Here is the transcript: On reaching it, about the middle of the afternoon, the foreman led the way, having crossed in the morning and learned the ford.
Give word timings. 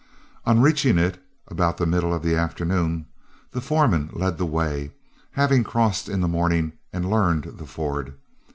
On 0.47 0.61
reaching 0.61 0.97
it, 0.97 1.23
about 1.47 1.77
the 1.77 1.85
middle 1.85 2.11
of 2.11 2.23
the 2.23 2.35
afternoon, 2.35 3.05
the 3.51 3.61
foreman 3.61 4.09
led 4.13 4.39
the 4.39 4.47
way, 4.47 4.93
having 5.33 5.63
crossed 5.63 6.09
in 6.09 6.21
the 6.21 6.27
morning 6.27 6.73
and 6.91 7.07
learned 7.07 7.43
the 7.59 7.67
ford. 7.67 8.15